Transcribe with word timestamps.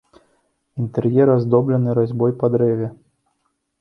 Інтэр'ер 0.83 1.27
аздоблены 1.33 1.89
разьбой 1.99 2.31
па 2.41 2.47
дрэве. 2.55 2.87